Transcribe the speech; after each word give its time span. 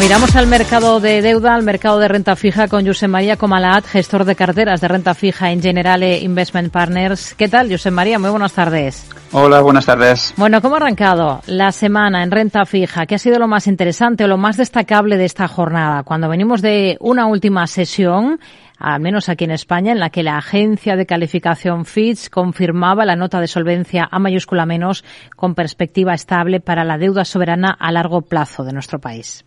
Miramos 0.00 0.36
al 0.36 0.46
mercado 0.46 1.00
de 1.00 1.20
deuda, 1.22 1.56
al 1.56 1.64
mercado 1.64 1.98
de 1.98 2.06
renta 2.06 2.36
fija 2.36 2.68
con 2.68 2.86
José 2.86 3.08
María 3.08 3.36
Comalat, 3.36 3.84
gestor 3.84 4.24
de 4.24 4.36
carteras 4.36 4.80
de 4.80 4.86
renta 4.86 5.12
fija 5.12 5.50
en 5.50 5.60
Generale 5.60 6.20
Investment 6.20 6.72
Partners. 6.72 7.34
¿Qué 7.34 7.48
tal, 7.48 7.68
José 7.68 7.90
María? 7.90 8.20
Muy 8.20 8.30
buenas 8.30 8.52
tardes. 8.52 9.10
Hola, 9.32 9.60
buenas 9.60 9.86
tardes. 9.86 10.32
Bueno, 10.36 10.62
¿cómo 10.62 10.76
ha 10.76 10.78
arrancado 10.78 11.42
la 11.46 11.72
semana 11.72 12.22
en 12.22 12.30
renta 12.30 12.64
fija? 12.64 13.06
¿Qué 13.06 13.16
ha 13.16 13.18
sido 13.18 13.40
lo 13.40 13.48
más 13.48 13.66
interesante 13.66 14.22
o 14.22 14.28
lo 14.28 14.38
más 14.38 14.56
destacable 14.56 15.16
de 15.16 15.24
esta 15.24 15.48
jornada? 15.48 16.04
Cuando 16.04 16.28
venimos 16.28 16.62
de 16.62 16.96
una 17.00 17.26
última 17.26 17.66
sesión, 17.66 18.38
al 18.78 19.00
menos 19.00 19.28
aquí 19.28 19.44
en 19.44 19.50
España, 19.50 19.90
en 19.90 19.98
la 19.98 20.10
que 20.10 20.22
la 20.22 20.38
agencia 20.38 20.94
de 20.94 21.06
calificación 21.06 21.84
Fitch 21.84 22.30
confirmaba 22.30 23.04
la 23.04 23.16
nota 23.16 23.40
de 23.40 23.48
solvencia 23.48 24.08
A 24.08 24.20
mayúscula 24.20 24.64
menos 24.64 25.04
con 25.34 25.56
perspectiva 25.56 26.14
estable 26.14 26.60
para 26.60 26.84
la 26.84 26.98
deuda 26.98 27.24
soberana 27.24 27.76
a 27.78 27.90
largo 27.90 28.22
plazo 28.22 28.62
de 28.62 28.72
nuestro 28.72 29.00
país. 29.00 29.44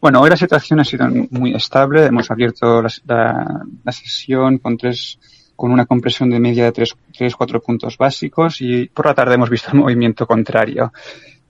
Bueno, 0.00 0.20
hoy 0.20 0.30
la 0.30 0.36
situación 0.36 0.78
ha 0.78 0.84
sido 0.84 1.08
muy 1.30 1.54
estable. 1.54 2.06
Hemos 2.06 2.30
abierto 2.30 2.82
la, 2.82 3.64
sesión 3.90 4.58
con 4.58 4.76
tres 4.76 5.18
con 5.56 5.72
una 5.72 5.86
compresión 5.86 6.30
de 6.30 6.38
media 6.38 6.70
de 6.70 6.72
3-4 6.72 7.60
puntos 7.60 7.98
básicos 7.98 8.60
y 8.60 8.86
por 8.86 9.06
la 9.06 9.14
tarde 9.14 9.34
hemos 9.34 9.50
visto 9.50 9.70
el 9.72 9.80
movimiento 9.80 10.24
contrario. 10.24 10.92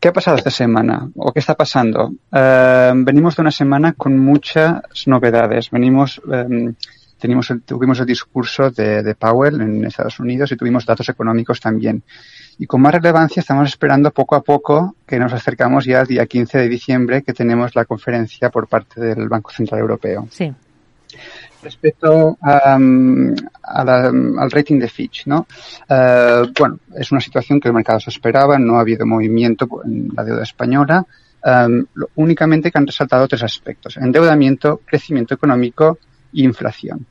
¿Qué 0.00 0.08
ha 0.08 0.12
pasado 0.14 0.38
esta 0.38 0.50
semana? 0.50 1.10
¿O 1.16 1.30
qué 1.30 1.40
está 1.40 1.54
pasando? 1.54 2.14
Eh, 2.32 2.92
venimos 2.94 3.36
de 3.36 3.42
una 3.42 3.50
semana 3.50 3.92
con 3.92 4.18
muchas 4.18 4.80
novedades. 5.06 5.70
Venimos, 5.70 6.22
eh, 6.32 6.72
tuvimos 7.18 8.00
el 8.00 8.06
discurso 8.06 8.70
de, 8.70 9.02
de 9.02 9.14
Powell 9.14 9.60
en 9.60 9.84
Estados 9.84 10.20
Unidos 10.20 10.52
y 10.52 10.56
tuvimos 10.56 10.86
datos 10.86 11.08
económicos 11.08 11.60
también. 11.60 12.02
Y 12.58 12.66
con 12.66 12.80
más 12.80 12.92
relevancia 12.92 13.40
estamos 13.40 13.68
esperando 13.68 14.10
poco 14.10 14.34
a 14.34 14.42
poco 14.42 14.96
que 15.06 15.18
nos 15.18 15.32
acercamos 15.32 15.84
ya 15.84 16.00
al 16.00 16.06
día 16.06 16.26
15 16.26 16.58
de 16.58 16.68
diciembre 16.68 17.22
que 17.22 17.32
tenemos 17.32 17.74
la 17.76 17.84
conferencia 17.84 18.50
por 18.50 18.66
parte 18.66 19.00
del 19.00 19.28
Banco 19.28 19.52
Central 19.52 19.80
Europeo. 19.80 20.26
Sí. 20.30 20.52
Respecto 21.62 22.36
al 22.40 23.34
rating 24.50 24.78
de 24.78 24.88
Fitch, 24.88 25.26
¿no? 25.26 25.46
Eh, 25.88 26.42
bueno, 26.58 26.78
es 26.96 27.10
una 27.10 27.20
situación 27.20 27.60
que 27.60 27.68
el 27.68 27.74
mercado 27.74 28.00
se 28.00 28.10
esperaba, 28.10 28.58
no 28.58 28.76
ha 28.76 28.80
habido 28.80 29.06
movimiento 29.06 29.68
en 29.84 30.10
la 30.14 30.24
deuda 30.24 30.42
española, 30.42 31.04
um, 31.44 31.84
únicamente 32.16 32.70
que 32.70 32.78
han 32.78 32.86
resaltado 32.86 33.26
tres 33.26 33.42
aspectos, 33.42 33.96
endeudamiento, 33.96 34.80
crecimiento 34.84 35.34
económico 35.34 35.98
inflación. 36.32 37.06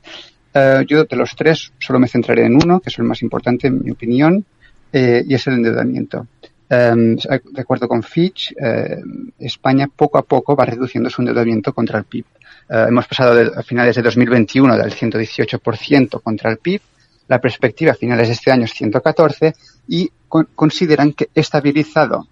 Uh, 0.54 0.82
yo 0.86 1.04
de 1.04 1.16
los 1.16 1.36
tres 1.36 1.72
solo 1.78 1.98
me 1.98 2.08
centraré 2.08 2.46
en 2.46 2.56
uno, 2.56 2.80
que 2.80 2.90
es 2.90 2.98
el 2.98 3.04
más 3.04 3.22
importante 3.22 3.68
en 3.68 3.82
mi 3.84 3.90
opinión, 3.90 4.44
eh, 4.92 5.22
y 5.26 5.34
es 5.34 5.46
el 5.46 5.54
endeudamiento. 5.54 6.26
Um, 6.70 7.16
de 7.16 7.62
acuerdo 7.62 7.88
con 7.88 8.02
Fitch, 8.02 8.52
eh, 8.52 9.00
España 9.38 9.88
poco 9.88 10.18
a 10.18 10.22
poco 10.22 10.54
va 10.54 10.66
reduciendo 10.66 11.08
su 11.08 11.22
endeudamiento 11.22 11.72
contra 11.72 11.98
el 11.98 12.04
PIB. 12.04 12.26
Eh, 12.68 12.84
hemos 12.88 13.06
pasado 13.06 13.52
a 13.56 13.62
finales 13.62 13.96
de 13.96 14.02
2021 14.02 14.76
del 14.76 14.92
118% 14.92 16.20
contra 16.20 16.50
el 16.50 16.58
PIB, 16.58 16.80
la 17.28 17.40
perspectiva 17.40 17.92
a 17.92 17.94
finales 17.94 18.28
de 18.28 18.34
este 18.34 18.50
año 18.50 18.64
es 18.64 18.72
114 18.72 19.54
y 19.88 20.10
consideran 20.54 21.12
que 21.12 21.28
estabilizado 21.34 22.26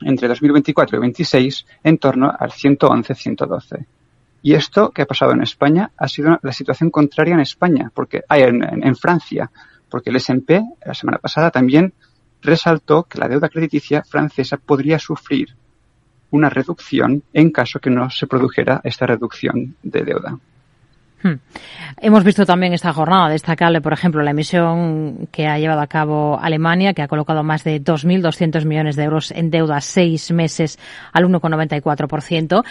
entre 0.00 0.28
2024 0.28 0.96
y 0.96 0.98
2026 0.98 1.66
en 1.84 1.98
torno 1.98 2.30
al 2.38 2.50
111-112. 2.50 3.86
Y 4.42 4.54
esto 4.54 4.90
que 4.90 5.02
ha 5.02 5.06
pasado 5.06 5.32
en 5.32 5.42
España 5.42 5.92
ha 5.96 6.08
sido 6.08 6.38
la 6.42 6.52
situación 6.52 6.90
contraria 6.90 7.34
en 7.34 7.40
España, 7.40 7.90
porque 7.94 8.22
hay 8.28 8.42
en 8.42 8.96
Francia, 8.96 9.50
porque 9.88 10.10
el 10.10 10.16
S&P 10.16 10.62
la 10.84 10.94
semana 10.94 11.18
pasada 11.18 11.50
también 11.50 11.94
resaltó 12.42 13.04
que 13.04 13.18
la 13.18 13.28
deuda 13.28 13.48
crediticia 13.48 14.02
francesa 14.02 14.56
podría 14.56 14.98
sufrir 14.98 15.54
una 16.30 16.48
reducción 16.48 17.22
en 17.32 17.50
caso 17.50 17.78
que 17.78 17.90
no 17.90 18.10
se 18.10 18.26
produjera 18.26 18.80
esta 18.84 19.06
reducción 19.06 19.76
de 19.82 20.02
deuda. 20.02 20.38
Hmm. 21.22 21.34
Hemos 22.00 22.24
visto 22.24 22.44
también 22.44 22.72
esta 22.72 22.92
jornada 22.92 23.28
destacable, 23.28 23.80
por 23.80 23.92
ejemplo, 23.92 24.22
la 24.22 24.32
emisión 24.32 25.28
que 25.30 25.46
ha 25.46 25.58
llevado 25.58 25.80
a 25.80 25.86
cabo 25.86 26.38
Alemania, 26.40 26.94
que 26.94 27.02
ha 27.02 27.08
colocado 27.08 27.44
más 27.44 27.62
de 27.62 27.80
2.200 27.80 28.64
millones 28.64 28.96
de 28.96 29.04
euros 29.04 29.30
en 29.30 29.50
deuda 29.50 29.80
seis 29.80 30.32
meses 30.32 30.78
al 31.12 31.24
1,94%. 31.24 32.64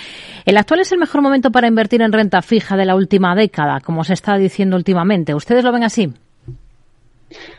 ¿El 0.46 0.58
actual 0.58 0.82
es 0.82 0.92
el 0.92 1.00
mejor 1.00 1.22
momento 1.22 1.52
para 1.52 1.68
invertir 1.68 2.02
en 2.02 2.12
renta 2.12 2.42
fija 2.42 2.76
de 2.76 2.86
la 2.86 2.96
última 2.96 3.36
década, 3.36 3.80
como 3.80 4.04
se 4.04 4.14
está 4.14 4.38
diciendo 4.38 4.76
últimamente? 4.76 5.34
¿Ustedes 5.34 5.64
lo 5.64 5.72
ven 5.72 5.84
así? 5.84 6.14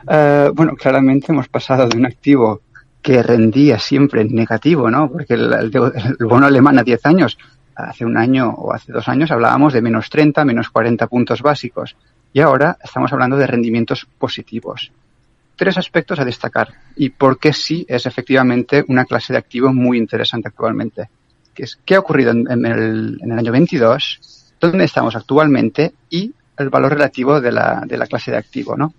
Uh, 0.06 0.52
bueno, 0.52 0.74
claramente 0.74 1.32
hemos 1.32 1.48
pasado 1.48 1.88
de 1.88 1.96
un 1.96 2.04
activo 2.04 2.60
que 3.00 3.22
rendía 3.22 3.78
siempre 3.78 4.20
en 4.20 4.34
negativo, 4.34 4.90
¿no? 4.90 5.10
Porque 5.10 5.34
el, 5.34 5.52
el, 5.52 5.72
el, 5.74 6.26
bono 6.26 6.46
alemán 6.46 6.78
a 6.78 6.82
10 6.82 7.06
años, 7.06 7.38
hace 7.74 8.04
un 8.04 8.16
año 8.16 8.50
o 8.50 8.72
hace 8.72 8.92
dos 8.92 9.08
años 9.08 9.30
hablábamos 9.30 9.72
de 9.72 9.82
menos 9.82 10.10
30, 10.10 10.44
menos 10.44 10.70
40 10.70 11.06
puntos 11.06 11.42
básicos. 11.42 11.96
Y 12.32 12.40
ahora 12.40 12.76
estamos 12.82 13.12
hablando 13.12 13.36
de 13.36 13.46
rendimientos 13.46 14.06
positivos. 14.18 14.92
Tres 15.56 15.76
aspectos 15.76 16.18
a 16.18 16.24
destacar 16.24 16.68
y 16.96 17.10
por 17.10 17.38
qué 17.38 17.52
sí 17.52 17.84
es 17.88 18.06
efectivamente 18.06 18.84
una 18.88 19.04
clase 19.04 19.32
de 19.32 19.38
activo 19.38 19.72
muy 19.72 19.98
interesante 19.98 20.48
actualmente. 20.48 21.08
Que 21.54 21.64
es, 21.64 21.78
¿Qué 21.84 21.94
ha 21.94 22.00
ocurrido 22.00 22.30
en, 22.30 22.48
el, 22.64 23.18
en 23.20 23.32
el 23.32 23.38
año 23.38 23.52
22? 23.52 24.54
¿Dónde 24.58 24.84
estamos 24.84 25.14
actualmente? 25.14 25.92
Y 26.08 26.32
el 26.56 26.70
valor 26.70 26.92
relativo 26.92 27.40
de 27.40 27.52
la, 27.52 27.82
de 27.86 27.98
la 27.98 28.06
clase 28.06 28.30
de 28.30 28.38
activo, 28.38 28.76
¿no? 28.76 28.94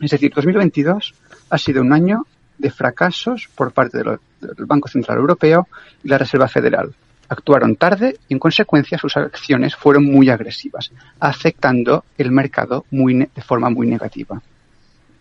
Es 0.00 0.10
decir, 0.10 0.32
2022 0.34 1.14
ha 1.50 1.58
sido 1.58 1.82
un 1.82 1.92
año 1.92 2.26
de 2.58 2.70
fracasos 2.70 3.48
por 3.54 3.72
parte 3.72 3.98
del 3.98 4.18
Banco 4.66 4.88
Central 4.88 5.18
Europeo 5.18 5.68
y 6.02 6.08
la 6.08 6.18
Reserva 6.18 6.48
Federal. 6.48 6.94
Actuaron 7.28 7.76
tarde 7.76 8.18
y, 8.28 8.34
en 8.34 8.38
consecuencia, 8.38 8.98
sus 8.98 9.16
acciones 9.16 9.74
fueron 9.74 10.04
muy 10.04 10.28
agresivas, 10.28 10.90
afectando 11.18 12.04
el 12.18 12.30
mercado 12.30 12.84
de 12.90 13.42
forma 13.42 13.70
muy 13.70 13.86
negativa. 13.86 14.40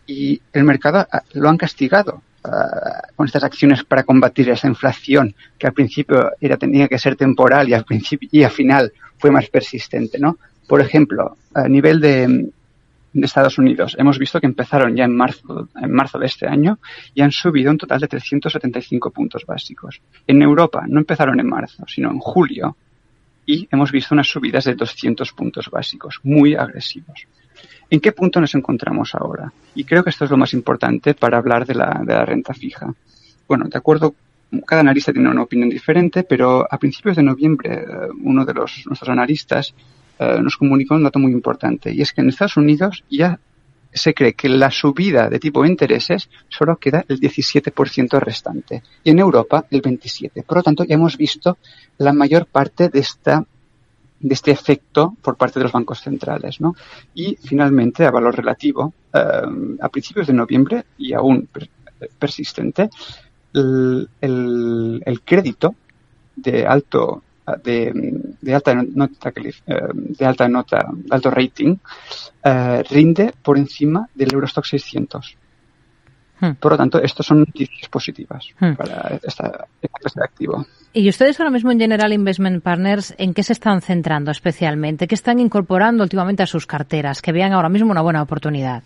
Y 0.06 0.42
el 0.52 0.64
mercado 0.66 1.08
lo 1.34 1.50
han 1.50 1.58
castigado 1.58 2.22
uh, 2.44 3.16
con 3.16 3.26
estas 3.26 3.46
acciones 3.46 3.84
para 3.86 4.04
combatir 4.04 4.50
esa 4.50 4.68
inflación 4.68 5.34
que 5.58 5.68
al 5.68 5.74
principio 5.74 6.32
era, 6.42 6.58
tenía 6.58 6.90
que 6.90 7.00
ser 7.00 7.16
temporal 7.16 7.70
y 7.70 7.74
al 7.74 7.86
principio 7.86 8.28
y 8.32 8.44
al 8.44 8.52
final 8.52 8.92
fue 9.18 9.32
más 9.32 9.48
persistente, 9.48 10.20
¿no? 10.20 10.38
Por 10.68 10.82
ejemplo, 10.82 11.38
a 11.54 11.70
nivel 11.70 12.02
de, 12.02 12.52
de 13.13 13.25
Estados 13.25 13.57
Unidos. 13.57 13.96
Hemos 13.97 14.18
visto 14.18 14.40
que 14.40 14.47
empezaron 14.47 14.96
ya 14.96 15.06
en 15.06 15.16
marzo, 15.16 15.69
en 15.75 15.91
marzo 15.91 16.18
de 16.18 16.25
este 16.25 16.47
año 16.47 16.79
y 17.13 17.22
han 17.22 17.31
subido 17.31 17.72
un 17.72 17.78
total 17.78 18.00
de 18.00 18.07
375 18.07 19.12
puntos 19.12 19.46
básicos. 19.46 20.01
En 20.25 20.41
Europa 20.41 20.84
no 20.88 21.00
empezaron 21.00 21.40
en 21.40 21.47
marzo, 21.47 21.85
sino 21.88 22.09
en 22.09 22.19
julio 22.19 22.75
y 23.46 23.68
hemos 23.72 23.91
visto 23.91 24.16
unas 24.16 24.28
subidas 24.28 24.66
de 24.66 24.75
200 24.75 25.31
puntos 25.34 25.69
básicos, 25.69 26.19
muy 26.24 26.56
agresivos. 26.56 27.28
¿En 27.90 28.00
qué 28.00 28.12
punto 28.12 28.41
nos 28.41 28.56
encontramos 28.56 29.13
ahora? 29.13 29.51
Y 29.75 29.84
creo 29.84 30.03
que 30.03 30.09
esto 30.09 30.25
es 30.25 30.31
lo 30.31 30.38
más 30.38 30.53
importante 30.53 31.13
para 31.13 31.38
hablar 31.38 31.66
de 31.66 31.75
la, 31.75 32.01
de 32.03 32.13
la 32.13 32.25
renta 32.25 32.53
fija. 32.53 32.94
Bueno, 33.47 33.66
de 33.69 33.78
acuerdo, 33.78 34.16
cada 34.66 34.81
analista 34.81 35.12
tiene 35.12 35.30
una 35.30 35.44
opinión 35.44 35.69
diferente, 35.69 36.24
pero 36.24 36.66
a 36.69 36.78
principios 36.78 37.16
de 37.18 37.24
noviembre 37.24 37.85
uno 38.24 38.45
de 38.45 38.53
los, 38.53 38.84
nuestros 38.85 39.09
analistas 39.09 39.75
eh, 40.19 40.40
nos 40.41 40.57
comunicó 40.57 40.96
un 40.96 41.03
dato 41.03 41.19
muy 41.19 41.31
importante 41.31 41.94
y 41.94 42.01
es 42.01 42.13
que 42.13 42.22
en 42.22 42.29
Estados 42.29 42.57
Unidos 42.57 43.03
ya 43.09 43.40
se 43.94 44.13
cree 44.13 44.34
que 44.34 44.50
la 44.50 44.72
subida 44.72 45.29
de 45.29 45.40
tipo 45.40 45.62
de 45.62 45.69
intereses 45.69 46.29
solo 46.50 46.78
queda 46.78 47.06
el 47.07 47.19
17% 47.19 48.19
restante 48.19 48.81
y 49.03 49.12
en 49.12 49.19
Europa 49.19 49.66
el 49.69 49.81
27%. 49.81 50.44
Por 50.46 50.57
lo 50.57 50.63
tanto, 50.63 50.84
ya 50.84 50.96
hemos 50.96 51.18
visto 51.18 51.57
la 51.97 52.13
mayor 52.13 52.47
parte 52.47 52.90
de 52.90 53.00
esta 53.00 53.46
de 54.19 54.34
este 54.34 54.51
efecto 54.51 55.18
por 55.21 55.36
parte 55.36 55.60
de 55.60 55.63
los 55.63 55.74
bancos 55.74 56.00
centrales, 56.00 56.62
¿no? 56.62 56.75
Y 57.13 57.36
finalmente, 57.36 58.06
a 58.06 58.12
valor 58.12 58.38
relativo, 58.38 58.94
eh, 59.13 59.19
a 59.81 59.89
principios 59.89 60.27
de 60.27 60.33
noviembre 60.33 60.86
y 60.98 61.13
aún 61.13 61.48
per 61.51 61.69
persistente, 62.18 62.89
el, 63.54 64.09
el, 64.19 65.04
el 65.06 65.21
crédito 65.21 65.75
de 66.36 66.66
alto 66.66 67.21
de, 67.63 67.92
de 68.42 68.56
alta 68.56 68.74
nota 68.74 69.31
de 69.31 70.25
alta 70.25 70.48
nota, 70.48 70.86
alto 71.10 71.30
rating, 71.30 71.75
eh, 72.44 72.84
rinde 72.90 73.34
por 73.42 73.57
encima 73.57 74.07
del 74.13 74.34
Eurostock 74.34 74.66
600. 74.66 75.38
Hmm. 76.40 76.56
Por 76.60 76.74
lo 76.74 76.78
tanto, 76.78 77.01
estos 77.01 77.25
son 77.25 77.40
noticias 77.40 77.88
positivas 77.90 78.48
hmm. 78.60 78.74
para 78.74 79.19
esta, 79.24 79.68
clase 79.80 80.19
de 80.19 80.24
activo. 80.24 80.66
Y 80.92 81.07
ustedes 81.10 81.40
ahora 81.40 81.51
mismo 81.51 81.72
en 81.72 81.80
General 81.80 82.12
Investment 82.12 82.62
Partners, 82.62 83.16
¿en 83.18 83.34
qué 83.34 83.44
se 83.44 83.54
están 83.54 83.81
centrando 83.81 84.31
especialmente? 84.31 85.07
¿Qué 85.07 85.16
están 85.16 85.40
incorporando 85.40 86.04
últimamente 86.04 86.44
a 86.44 86.48
sus 86.48 86.66
carteras? 86.66 87.22
Que 87.22 87.31
vean 87.31 87.54
ahora 87.54 87.69
mismo 87.69 87.92
una 87.92 88.01
buena 88.01 88.22
oportunidad. 88.22 88.84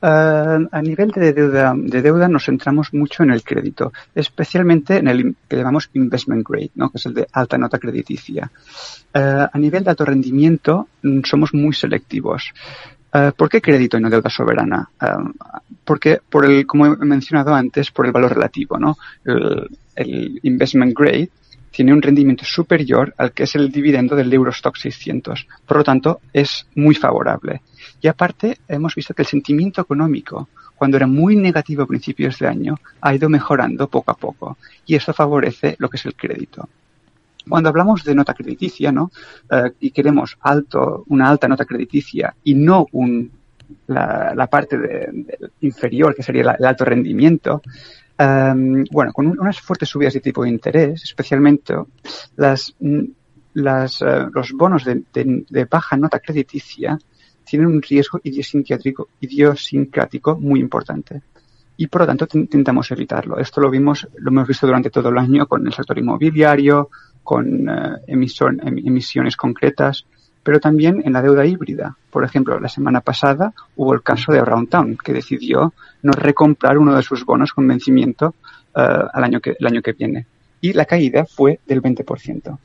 Uh, 0.00 0.68
a 0.70 0.80
nivel 0.80 1.10
de 1.10 1.32
deuda, 1.32 1.74
de 1.76 2.02
deuda 2.02 2.28
nos 2.28 2.44
centramos 2.44 2.94
mucho 2.94 3.24
en 3.24 3.30
el 3.30 3.42
crédito, 3.42 3.92
especialmente 4.14 4.98
en 4.98 5.08
el 5.08 5.34
que 5.48 5.56
llamamos 5.56 5.90
investment 5.94 6.46
grade, 6.48 6.70
¿no? 6.76 6.90
que 6.90 6.98
es 6.98 7.06
el 7.06 7.14
de 7.14 7.26
alta 7.32 7.58
nota 7.58 7.78
crediticia. 7.78 8.50
Uh, 9.12 9.46
a 9.52 9.58
nivel 9.58 9.82
de 9.82 9.90
alto 9.90 10.04
rendimiento 10.04 10.88
mm, 11.02 11.20
somos 11.24 11.52
muy 11.52 11.74
selectivos. 11.74 12.52
Uh, 13.12 13.32
¿Por 13.32 13.48
qué 13.48 13.60
crédito 13.60 13.98
y 13.98 14.00
no 14.00 14.10
deuda 14.10 14.30
soberana? 14.30 14.88
porque, 15.84 16.20
por 16.28 16.44
el, 16.44 16.66
como 16.66 16.86
he 16.86 17.04
mencionado 17.04 17.54
antes, 17.54 17.90
por 17.90 18.04
el 18.04 18.12
valor 18.12 18.34
relativo, 18.34 18.78
¿no? 18.78 18.98
El 19.24 20.38
investment 20.42 20.94
grade 20.94 21.30
tiene 21.78 21.92
un 21.92 22.02
rendimiento 22.02 22.44
superior 22.44 23.14
al 23.18 23.30
que 23.30 23.44
es 23.44 23.54
el 23.54 23.70
dividendo 23.70 24.16
del 24.16 24.32
Eurostock 24.32 24.74
600. 24.74 25.46
Por 25.64 25.76
lo 25.76 25.84
tanto, 25.84 26.20
es 26.32 26.66
muy 26.74 26.96
favorable. 26.96 27.62
Y 28.00 28.08
aparte, 28.08 28.58
hemos 28.66 28.96
visto 28.96 29.14
que 29.14 29.22
el 29.22 29.28
sentimiento 29.28 29.80
económico, 29.80 30.48
cuando 30.74 30.96
era 30.96 31.06
muy 31.06 31.36
negativo 31.36 31.84
a 31.84 31.86
principios 31.86 32.36
de 32.40 32.48
año, 32.48 32.74
ha 33.00 33.14
ido 33.14 33.28
mejorando 33.28 33.86
poco 33.86 34.10
a 34.10 34.16
poco. 34.16 34.58
Y 34.86 34.96
eso 34.96 35.12
favorece 35.12 35.76
lo 35.78 35.88
que 35.88 35.98
es 35.98 36.06
el 36.06 36.16
crédito. 36.16 36.68
Cuando 37.48 37.68
hablamos 37.68 38.02
de 38.02 38.16
nota 38.16 38.34
crediticia, 38.34 38.90
¿no? 38.90 39.12
Eh, 39.48 39.70
y 39.78 39.92
queremos 39.92 40.36
alto, 40.40 41.04
una 41.06 41.30
alta 41.30 41.46
nota 41.46 41.64
crediticia 41.64 42.34
y 42.42 42.54
no 42.54 42.88
un, 42.90 43.30
la, 43.86 44.48
parte 44.50 44.76
inferior, 45.60 46.12
que 46.16 46.24
sería 46.24 46.56
el 46.58 46.64
alto 46.64 46.84
rendimiento, 46.84 47.62
Um, 48.20 48.84
bueno, 48.90 49.12
con 49.12 49.28
unas 49.28 49.60
fuertes 49.60 49.88
subidas 49.88 50.14
de 50.14 50.20
tipo 50.20 50.42
de 50.42 50.48
interés, 50.50 51.04
especialmente 51.04 51.74
las, 52.34 52.74
las, 53.54 54.02
uh, 54.02 54.28
los 54.32 54.52
bonos 54.52 54.84
de, 54.84 55.64
baja 55.70 55.96
nota 55.96 56.18
crediticia 56.18 56.98
tienen 57.44 57.68
un 57.68 57.80
riesgo 57.80 58.20
idiosincrático, 58.24 59.10
idiosincrático 59.20 60.36
muy 60.36 60.58
importante. 60.58 61.22
Y 61.76 61.86
por 61.86 62.00
lo 62.00 62.06
tanto 62.08 62.26
intentamos 62.32 62.90
evitarlo. 62.90 63.38
Esto 63.38 63.60
lo 63.60 63.70
vimos, 63.70 64.08
lo 64.16 64.30
hemos 64.32 64.48
visto 64.48 64.66
durante 64.66 64.90
todo 64.90 65.10
el 65.10 65.18
año 65.18 65.46
con 65.46 65.64
el 65.64 65.72
sector 65.72 65.96
inmobiliario, 65.96 66.90
con 67.22 67.70
emisión, 68.08 68.60
em, 68.64 68.78
emisiones 68.78 69.36
concretas, 69.36 70.06
pero 70.48 70.60
también 70.60 71.02
en 71.04 71.12
la 71.12 71.20
deuda 71.20 71.44
híbrida. 71.44 71.94
Por 72.10 72.24
ejemplo, 72.24 72.58
la 72.58 72.70
semana 72.70 73.02
pasada 73.02 73.52
hubo 73.76 73.92
el 73.92 74.02
caso 74.02 74.32
de 74.32 74.42
Town, 74.70 74.96
que 74.96 75.12
decidió 75.12 75.74
no 76.00 76.12
recomprar 76.12 76.78
uno 76.78 76.96
de 76.96 77.02
sus 77.02 77.22
bonos 77.26 77.52
con 77.52 77.68
vencimiento 77.68 78.34
uh, 78.74 78.80
al 79.12 79.24
año 79.24 79.40
que, 79.40 79.56
el 79.60 79.66
año 79.66 79.82
que 79.82 79.92
viene. 79.92 80.24
Y 80.62 80.72
la 80.72 80.86
caída 80.86 81.26
fue 81.26 81.60
del 81.66 81.82
20%. 81.82 82.58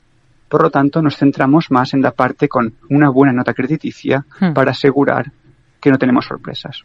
Por 0.48 0.62
lo 0.62 0.70
tanto, 0.70 1.02
nos 1.02 1.18
centramos 1.18 1.70
más 1.70 1.92
en 1.92 2.00
la 2.00 2.12
parte 2.12 2.48
con 2.48 2.72
una 2.88 3.10
buena 3.10 3.34
nota 3.34 3.52
crediticia 3.52 4.24
hmm. 4.40 4.54
para 4.54 4.70
asegurar 4.70 5.30
que 5.78 5.90
no 5.90 5.98
tenemos 5.98 6.24
sorpresas. 6.24 6.84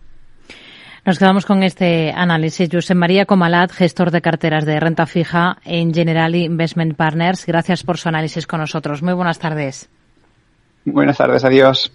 Nos 1.05 1.17
quedamos 1.17 1.45
con 1.45 1.63
este 1.63 2.11
análisis. 2.11 2.67
José 2.69 2.93
María 2.93 3.25
Comalat, 3.25 3.71
gestor 3.71 4.11
de 4.11 4.19
carteras 4.19 4.65
de 4.65 4.77
renta 4.81 5.05
fija 5.05 5.59
en 5.63 5.93
Generali 5.93 6.43
Investment 6.43 6.97
Partners. 6.97 7.45
Gracias 7.45 7.83
por 7.83 7.97
su 7.97 8.09
análisis 8.09 8.45
con 8.45 8.59
nosotros. 8.59 9.01
Muy 9.01 9.13
buenas 9.13 9.39
tardes. 9.39 9.89
Buenas 10.85 11.17
tardes, 11.17 11.43
adiós. 11.43 11.91